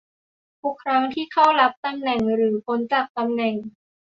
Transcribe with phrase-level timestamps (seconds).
[0.61, 3.55] ทุกครั้งที่เข้ารับตำแหน่งหรือพ้นจากตำแหน่ง